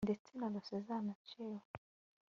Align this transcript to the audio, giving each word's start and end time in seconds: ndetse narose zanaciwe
ndetse 0.07 0.29
narose 0.39 0.75
zanaciwe 0.87 1.57